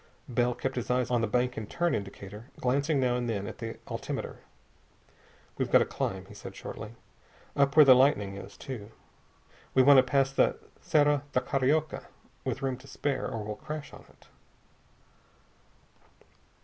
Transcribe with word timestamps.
Bell 0.27 0.55
kept 0.55 0.77
his 0.77 0.89
eyes 0.89 1.11
on 1.11 1.21
the 1.21 1.27
bank 1.27 1.57
and 1.57 1.69
turn 1.69 1.93
indicator, 1.93 2.49
glancing 2.59 2.99
now 2.99 3.15
and 3.15 3.29
then 3.29 3.45
at 3.45 3.59
the 3.59 3.77
altimeter. 3.87 4.39
"We've 5.59 5.69
got 5.69 5.77
to 5.77 5.85
climb," 5.85 6.25
he 6.25 6.33
said 6.33 6.55
shortly, 6.55 6.95
"up 7.55 7.75
where 7.75 7.85
the 7.85 7.93
lightning 7.93 8.35
is, 8.35 8.57
too. 8.57 8.89
We 9.75 9.83
want 9.83 9.97
to 9.97 10.01
pass 10.03 10.31
the 10.31 10.57
Serra 10.81 11.21
da 11.33 11.41
Carioca 11.41 12.05
with 12.43 12.63
room 12.63 12.77
to 12.77 12.87
spare, 12.87 13.27
or 13.29 13.43
we'll 13.43 13.57
crash 13.57 13.93
on 13.93 14.05
it." 14.09 14.25